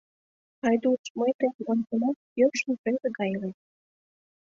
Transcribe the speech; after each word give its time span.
—Айдуш, 0.67 1.03
мый 1.19 1.31
тыйым 1.39 1.57
ончемат, 1.71 2.17
йӧршын 2.39 2.73
презе 2.81 3.07
гай 3.17 3.29
илет... 3.35 3.57